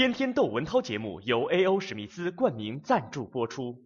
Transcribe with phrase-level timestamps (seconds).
[0.00, 1.78] 天天窦文涛节目由 A.O.
[1.78, 3.76] 史密斯冠名赞助播出。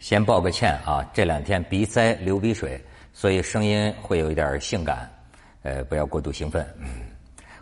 [0.00, 5.08] 先抱个歉啊，这两天鼻塞流鼻水，所以声音会有一点性感，
[5.62, 6.66] 呃，不要过度兴奋。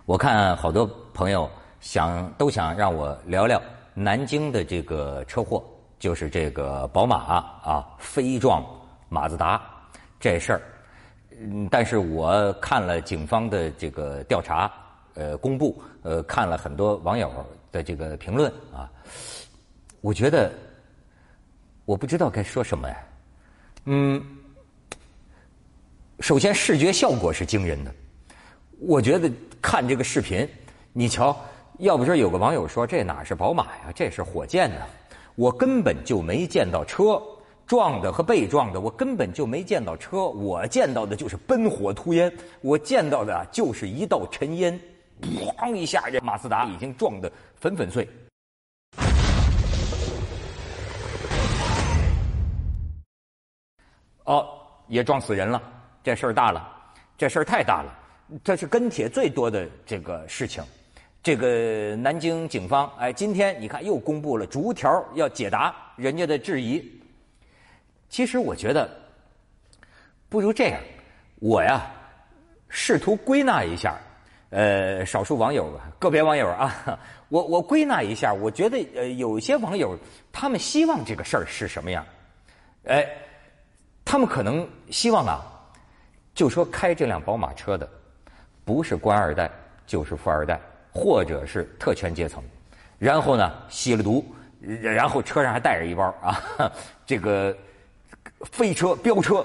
[0.06, 1.46] 我看好多朋友
[1.78, 3.60] 想都想让我聊聊
[3.92, 5.62] 南京的这个车祸，
[6.00, 7.16] 就是这个宝马
[7.62, 8.64] 啊飞撞
[9.08, 9.62] 马自达
[10.18, 10.62] 这事儿。
[11.38, 14.68] 嗯，但是我看了警方的这个调查，
[15.14, 17.30] 呃，公布，呃，看了很多网友
[17.70, 18.90] 的这个评论啊，
[20.00, 20.50] 我觉得。
[21.86, 22.96] 我不知道该说什么呀，
[23.86, 24.24] 嗯，
[26.20, 27.92] 首先视觉效果是惊人的，
[28.78, 29.28] 我觉得
[29.60, 30.48] 看这个视频，
[30.92, 31.36] 你瞧，
[31.78, 34.86] 要不说有个网友说这哪是宝马呀，这是火箭呢，
[35.36, 37.20] 我根本就没见到车
[37.66, 42.30] 撞的和被撞的，我根本就没见到车，我见到的就是奔火突烟，
[42.62, 44.78] 我见到的就是一道尘烟，
[45.22, 48.06] 咣一下，这马自达已经撞得粉粉碎。
[54.24, 54.46] 哦，
[54.88, 55.62] 也撞死人了，
[56.02, 56.68] 这事儿大了，
[57.16, 57.98] 这事儿太大了，
[58.42, 60.62] 这是跟帖最多的这个事情。
[61.22, 66.82] 这个南京警方，哎，今天你看又公布了逐条要解答人家的质疑。
[68.08, 68.88] 其实我觉得，
[70.28, 70.80] 不如这样，
[71.40, 71.90] 我呀
[72.68, 73.96] 试图归纳一下，
[74.50, 76.98] 呃，少数网友、个别网友啊，
[77.28, 79.98] 我我归纳一下，我觉得呃，有些网友
[80.32, 82.04] 他们希望这个事儿是什么样，
[82.84, 83.06] 哎。
[84.02, 85.38] 他们可能希望啊，
[86.34, 87.88] 就说开这辆宝马车的
[88.64, 89.48] 不是官二代
[89.86, 90.60] 就是富二代，
[90.92, 92.42] 或者是特权阶层，
[92.98, 94.24] 然后呢吸了毒，
[94.60, 96.40] 然后车上还带着一包啊，
[97.06, 97.56] 这个
[98.52, 99.44] 飞车飙车，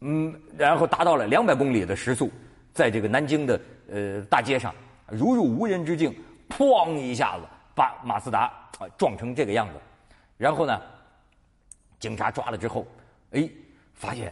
[0.00, 2.30] 嗯，然后达到了两百公里的时速，
[2.72, 4.74] 在这个南京的呃大街上
[5.08, 6.14] 如入无人之境，
[6.48, 7.44] 砰一下子
[7.74, 9.74] 把马自达啊撞成这个样子，
[10.36, 10.80] 然后呢，
[11.98, 12.86] 警察抓了之后，
[13.32, 13.48] 哎。
[13.96, 14.30] 发现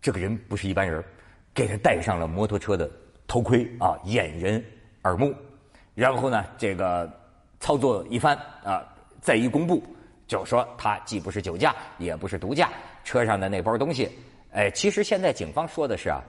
[0.00, 1.02] 这个人不是一般人，
[1.52, 2.88] 给他戴上了摩托车的
[3.26, 4.64] 头盔啊，掩人
[5.02, 5.34] 耳目。
[5.96, 7.10] 然后呢，这个
[7.58, 8.84] 操作一番啊，
[9.22, 9.82] 再一公布，
[10.26, 12.70] 就说他既不是酒驾，也不是毒驾，
[13.02, 14.10] 车上的那包东西，
[14.52, 16.20] 哎，其实现在警方说的是啊，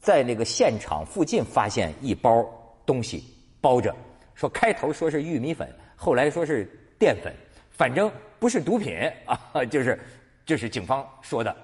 [0.00, 2.46] 在那个现场附近发现一包
[2.84, 3.24] 东西
[3.58, 3.96] 包着，
[4.34, 6.68] 说开头说是玉米粉，后来说是
[6.98, 7.34] 淀粉，
[7.70, 8.94] 反正不是毒品
[9.24, 9.98] 啊，就是
[10.44, 11.56] 就是警方说的。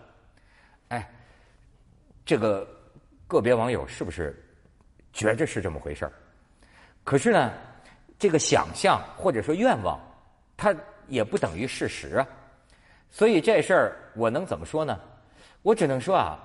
[0.88, 1.06] 哎，
[2.24, 2.66] 这个
[3.26, 4.34] 个别网友是不是
[5.12, 6.12] 觉着是这么回事儿？
[7.06, 7.52] 可是呢，
[8.18, 9.96] 这个想象或者说愿望，
[10.56, 10.74] 它
[11.06, 12.26] 也不等于事实啊。
[13.12, 14.98] 所以这事儿我能怎么说呢？
[15.62, 16.36] 我只能说啊，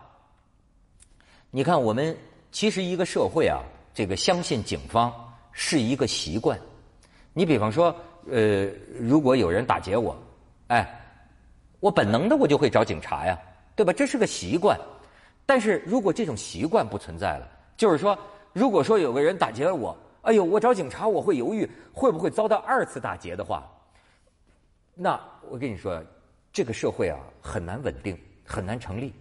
[1.50, 2.16] 你看我们
[2.52, 5.12] 其实一个社会啊，这个相信警方
[5.52, 6.56] 是一个习惯。
[7.34, 7.96] 你比方说，
[8.30, 8.68] 呃，
[9.00, 10.16] 如果有人打劫我，
[10.68, 10.88] 哎，
[11.80, 13.36] 我本能的我就会找警察呀。
[13.76, 13.92] 对吧？
[13.92, 14.80] 这是个习惯，
[15.44, 18.16] 但是如果这种习惯不存在了，就是说，
[18.54, 23.68] 如果说有个人打劫了我，哎呦，我找警察我会犹豫，会不会遭到二次打劫的话，
[24.94, 26.04] 那我跟你说，
[26.54, 29.14] 这个社会啊很难稳定，很难成立。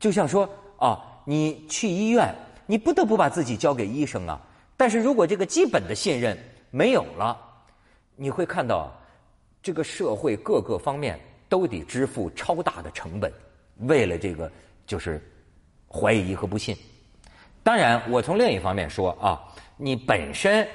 [0.00, 0.48] 就像说
[0.78, 2.34] 啊，你去医院，
[2.66, 4.40] 你不得不把自己交给医生啊，
[4.76, 6.36] 但是如果这个基本的信任
[6.70, 7.38] 没有了，
[8.16, 8.90] 你会看到
[9.62, 13.30] 这个社会各个方面都得支付超大的成本。
[13.80, 14.50] 为了这个，
[14.86, 15.20] 就是
[15.88, 16.76] 怀疑和不信。
[17.64, 19.40] 当然，我从另一方面说啊，
[19.76, 20.66] 你本身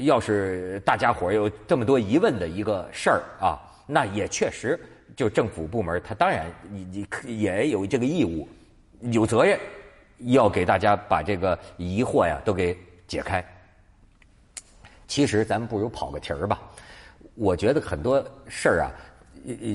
[0.00, 4.78] 要是大家伙有这么多疑问的一个事儿啊，那也确实，
[5.14, 8.48] 就政府部门他当然你你也有这个义务，
[9.02, 9.56] 有责任
[10.18, 12.76] 要给大家把这个疑惑呀都给
[13.06, 13.44] 解开。
[15.06, 16.60] 其实咱们不如跑个题儿吧。
[17.36, 18.90] 我觉得很多事儿啊，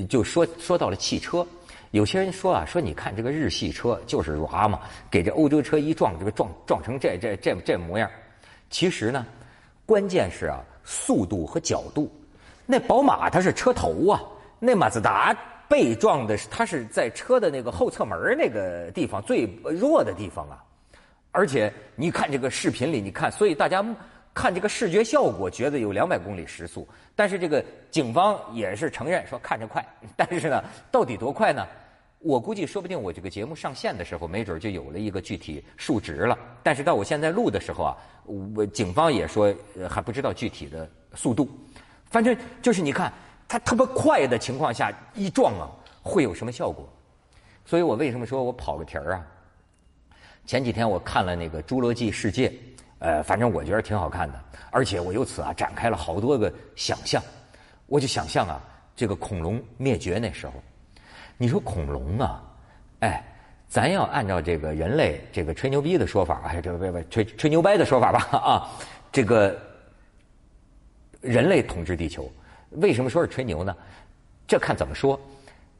[0.06, 1.46] 就说说到了汽车。
[1.92, 4.80] 有些人说啊，说你看这个日系车就是软嘛，
[5.10, 8.10] 给这欧洲车一撞，这个撞撞成这这这这模样。
[8.70, 9.26] 其实呢，
[9.84, 12.10] 关键是啊，速度和角度。
[12.64, 14.22] 那宝马它是车头啊，
[14.58, 15.36] 那马自达
[15.68, 20.64] 被撞的它是在车的那个后侧门那个地方最弱的地方啊。
[21.30, 23.84] 而且你看这个视频里，你看，所以大家
[24.32, 26.88] 看这个视觉效果，觉得有两百公里时速。
[27.14, 29.86] 但是这个警方也是承认说看着快，
[30.16, 31.66] 但是呢，到底多快呢？
[32.22, 36.38] 我估计，说不定我这个节目上线的时候，没准就有了一个具体数值了。
[36.62, 39.52] 但是到我现在录的时候啊，我警方也说
[39.90, 41.48] 还不知道具体的速度。
[42.06, 43.12] 反正就是你看，
[43.48, 45.66] 它特别快的情况下一撞啊，
[46.00, 46.88] 会有什么效果？
[47.64, 49.26] 所以我为什么说我跑个题儿啊？
[50.46, 52.48] 前几天我看了那个《侏罗纪世界》，
[53.00, 54.40] 呃，反正我觉得挺好看的，
[54.70, 57.22] 而且我由此啊展开了好多个想象。
[57.86, 58.62] 我就想象啊，
[58.94, 60.54] 这个恐龙灭绝那时候，
[61.42, 62.40] 你说恐龙啊，
[63.00, 63.24] 哎，
[63.66, 68.70] 咱要按照这个人类这个吹牛逼的说法，哎，这个不不吹吹牛掰的说法吧 啊，
[69.10, 69.58] 这个
[71.20, 72.30] 人类统治地球，
[72.70, 73.74] 为什么说是吹牛呢？
[74.46, 75.20] 这看怎么说，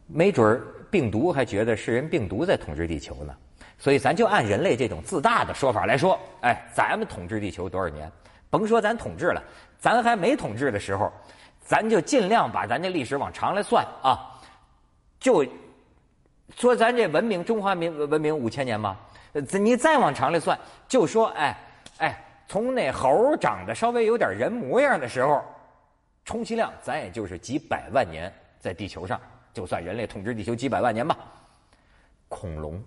[0.09, 0.61] 没准儿
[0.91, 3.33] 病毒还觉得是人病毒在统治地球呢。
[3.79, 8.11] 所以咱就按人类这种自大的说法来说，哎，咱们统治地球多少年？
[8.51, 9.41] 甭说咱统治了，
[9.79, 11.13] 咱还没统治的时候，
[11.61, 14.29] 咱就尽量把咱这历史往长来算啊。
[15.23, 15.43] 就
[16.57, 19.01] 说咱这文明，中华民文明五千年吧，
[19.59, 21.57] 你再往长里算，就说哎
[21.99, 25.43] 哎，从那猴长得稍微有点人模样的时候，
[26.25, 29.21] 充其量咱也就是几百万年在地球上，
[29.55, 31.17] 就算人类统治地球几百万年吧。
[32.29, 32.83] 恐龙。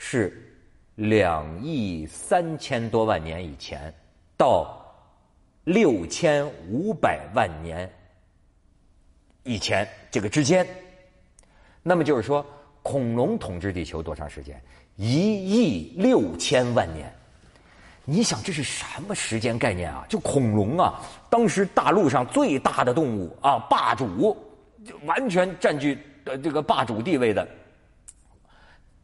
[0.00, 0.40] 是
[0.94, 3.92] 两亿三千多万年以前
[4.36, 4.80] 到
[5.64, 7.90] 六千五百万年
[9.42, 10.64] 以前这个之间，
[11.82, 12.44] 那么就是说，
[12.82, 14.60] 恐龙统治地球多长时间？
[14.96, 17.12] 一亿六千万年。
[18.04, 20.04] 你想这是什么时间概念啊？
[20.08, 24.36] 就恐龙啊，当时大陆上最大的动物啊，霸主，
[25.04, 27.46] 完全占据呃这个霸主地位的。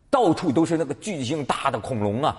[0.09, 2.37] 到处都是那个巨型大的恐龙啊，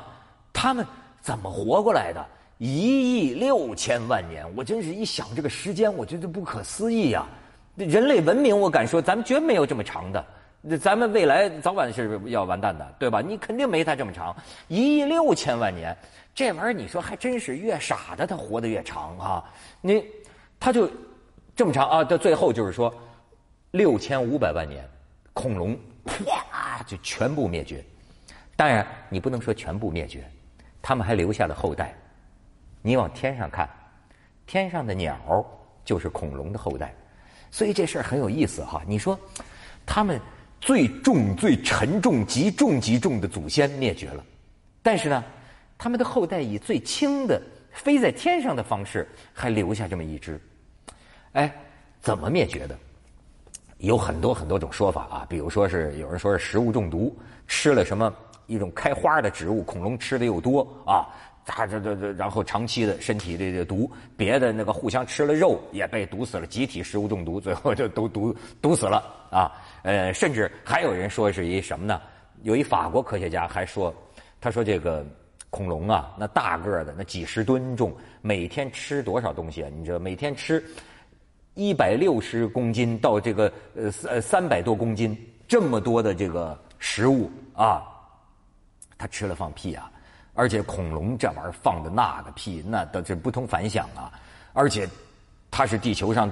[0.52, 0.86] 他们
[1.22, 2.26] 怎么活过来的？
[2.58, 7.28] 一亿六千万年，我真是一想这个时间，我觉得不可思议呀！
[7.76, 10.26] 人类文明，我敢说，咱们绝没有这么长的。
[10.80, 13.22] 咱们未来早晚是要完蛋的，对吧？
[13.22, 14.36] 你肯定没他这么长，
[14.68, 15.96] 一亿六千万年，
[16.34, 19.44] 这玩意儿你说还真是越傻的他活得越长啊！
[19.82, 20.04] 你
[20.60, 20.90] 他就
[21.56, 22.92] 这么长啊，到最后就是说
[23.72, 24.84] 六千五百万年，
[25.34, 25.78] 恐龙。
[26.06, 27.84] 啪，就全部灭绝。
[28.56, 30.24] 当然，你不能说全部灭绝，
[30.82, 31.94] 他们还留下了后代。
[32.82, 33.68] 你往天上看，
[34.46, 35.46] 天上的鸟
[35.84, 36.94] 就是恐龙的后代，
[37.56, 38.82] 所以这事儿很有意思哈。
[38.86, 39.18] 你说，
[39.86, 40.20] 他们
[40.60, 44.22] 最重、最沉重、极重、极重的祖先灭绝了，
[44.84, 45.24] 但是呢，
[45.78, 47.42] 他们的后代以最轻的
[47.72, 50.38] 飞在天上的方式还留下这么一只。
[51.32, 51.50] 哎，
[52.02, 52.78] 怎么灭绝的？
[53.78, 57.18] 有很多很多种说法啊，比如说是有人说是食物中毒，
[57.48, 58.14] 吃了什么
[58.48, 61.08] 一种开花的植物，恐龙吃的又多啊，
[61.46, 69.52] 它这这这，然后长期的身体这这毒，别的那个互相吃了肉也被毒死了，集体食物中毒，最后就都毒毒死了啊。
[69.84, 72.02] 呃，甚至还有人说是一什么呢？
[72.42, 73.94] 有一法国科学家还说，
[74.42, 75.06] 他说这个
[75.50, 79.70] 恐龙啊，那大个的那几十吨重，每天吃多少东西啊？
[79.76, 80.64] 你知道每天吃。
[81.58, 87.82] 一百六十公斤到这个呃三三百多公斤，这么多的这个食物啊，
[88.98, 89.90] 他吃了放屁啊！
[90.36, 94.12] 而且恐龙这玩意儿放的那个屁，那都是不同凡响啊！
[94.54, 94.88] 而且
[95.50, 96.32] 它是地球上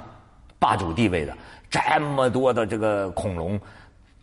[0.59, 1.35] 霸主地位的，
[1.69, 3.59] 这么多的这个恐龙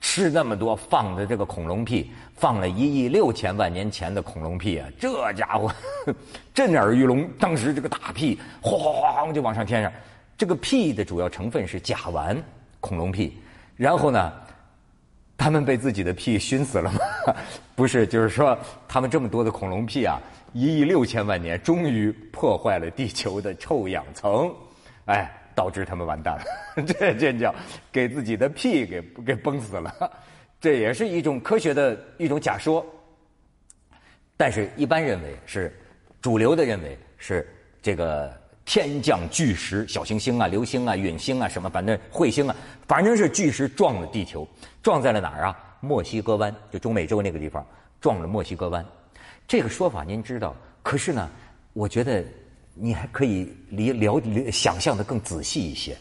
[0.00, 4.88] 吃那么多放的这个恐龙屁，放了一亿六千万年前的恐龙屁啊！
[4.98, 5.74] 这家伙
[6.54, 9.90] 震耳欲聋，当时这个大屁哗哗哗哗就往上天上。
[10.36, 12.36] 这个屁的主要成分是甲烷，
[12.80, 13.38] 恐龙屁。
[13.76, 14.32] 然后呢，
[15.40, 17.00] 他们被自己的屁熏死了吗？
[17.74, 18.56] 不是，就是说
[18.86, 20.20] 他们这么多的恐龙屁啊，
[20.52, 24.54] 一亿六千万年终于破坏了地球的臭氧层，
[25.06, 26.84] 哎，导致他们完蛋了。
[26.84, 27.54] 这这叫
[27.90, 30.12] 给自己的屁给给崩死了。
[30.60, 32.84] 这也是一种科学的一种假说，
[34.36, 35.74] 但是一般认为是
[36.20, 37.48] 主流的认为是
[37.80, 38.38] 这个。
[38.70, 42.54] 天降巨石，小行星啊、流星啊、陨星啊，什么反正彗星啊，
[42.86, 44.46] 反正是巨石撞了地球，
[44.80, 45.58] 撞在了哪儿啊？
[45.80, 47.66] 墨西哥湾，就中美洲那个地方，
[48.00, 48.86] 撞了墨西哥湾。
[49.48, 51.28] 这个说法您知道，可是呢，
[51.72, 52.24] 我觉得
[52.72, 54.22] 你还可以离了
[54.52, 55.96] 想象的更仔细一些。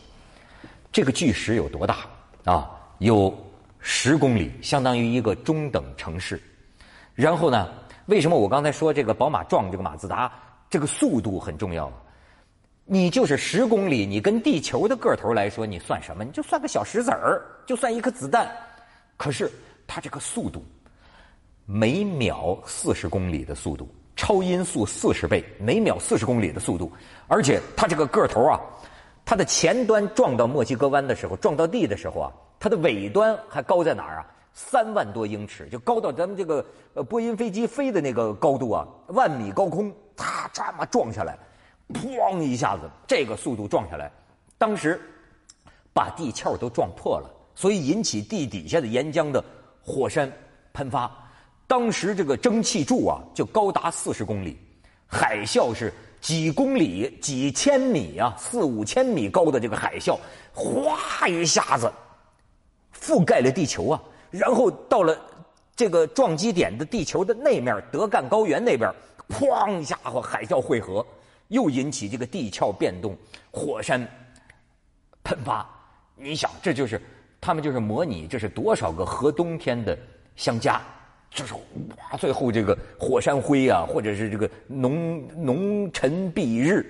[0.91, 2.05] 这个巨石有多大
[2.45, 2.69] 啊？
[2.99, 3.35] 有
[3.79, 6.39] 十公里，相当于一个中等城市。
[7.15, 7.67] 然后呢，
[8.05, 10.31] 为什么我刚才说这个宝马撞这个马自达，
[10.69, 11.91] 这个速度很重要？
[12.91, 16.23] 你就是十公里，你跟地球的个头来说，你算什么？
[16.23, 18.49] 你就算个小石子儿，就算一颗子弹。
[19.15, 19.47] 可是
[19.85, 20.65] 它这个速度，
[21.67, 26.91] 每秒四十公里的速度，超音速四十倍，每秒四十公里的速度。
[27.27, 28.59] 而且它这个个头啊，
[29.23, 34.25] 它的前端撞到墨西哥湾的时候，撞到地的时候啊，它的尾端还高在哪儿啊？
[34.51, 36.65] 三万多英尺，就高到咱们这个
[36.95, 41.37] 呃波音飞机飞的那个高度啊，万米高空，它这么撞下来。
[41.93, 42.39] 砰！
[42.41, 44.11] 一下子，这个速度撞下来，
[44.57, 44.99] 当时
[45.93, 49.43] 把地壳都撞破了，所以引起地底下的岩浆的
[49.81, 50.31] 火山
[50.73, 51.11] 喷发。
[51.67, 54.57] 当时这个蒸汽柱啊，就高达四十公里，
[55.05, 60.17] 海啸是几公里、几千米啊，四五千米高的这个海啸，
[60.53, 61.91] 哗一下子
[62.99, 65.19] 覆盖了地球啊，然后到了
[65.75, 68.91] 这个撞击点的地球的那面德干高原那边，
[69.29, 71.05] 哐一下和海啸汇合，
[71.49, 73.15] 又引起这个地壳变动，
[73.51, 74.07] 火山
[75.23, 75.63] 喷发。
[76.15, 76.99] 你想，这就是
[77.39, 79.95] 他们就是模拟这是多少个核冬天的
[80.35, 80.81] 相加。
[81.31, 86.83] 就是哇，最后这个火山灰啊，或者是这个浓浓尘蔽日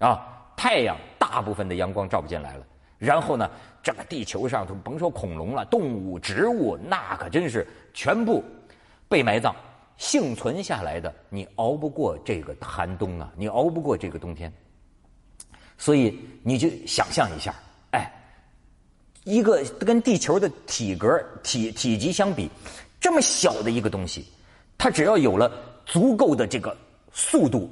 [0.00, 0.20] 啊，
[0.54, 2.66] 太阳大部分的阳光照不进来了。
[2.98, 3.50] 然后呢，
[3.82, 8.44] 这个地球上头甭说恐龙了，动物、植物那可真是全部
[9.08, 9.56] 被埋葬。
[9.98, 14.52] 幸存下来的，你熬不过这个寒冬啊，你熬不过这个冬天。
[15.78, 17.54] 所以你就想象一下，
[17.92, 18.10] 哎，
[19.24, 22.50] 一个跟地球的体格体体积相比。
[22.98, 24.26] 这么小的一个东西，
[24.78, 25.52] 它只要有了
[25.84, 26.76] 足够的这个
[27.12, 27.70] 速度，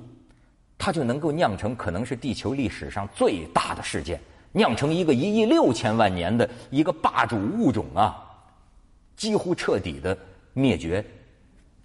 [0.79, 4.21] 它就能够酿成可能是地球历史上最大的事件，
[4.53, 8.23] 酿成一个一亿六千万年的一个霸主物种啊，
[9.17, 10.17] 几乎彻底的
[10.53, 11.05] 灭绝。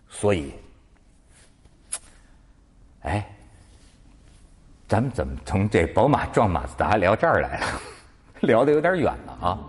[0.09, 0.51] 所以，
[3.01, 3.25] 哎，
[4.87, 7.67] 咱们怎么从这宝马撞马自达聊这儿来了？
[8.41, 9.59] 聊的有点远了啊。